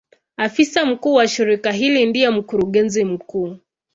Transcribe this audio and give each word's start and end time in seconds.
Afisa 0.37 0.85
mkuu 0.85 1.13
wa 1.13 1.27
shirika 1.27 1.71
hili 1.71 2.05
ndiye 2.05 2.29
Mkurugenzi 2.29 3.05
mkuu. 3.05 3.57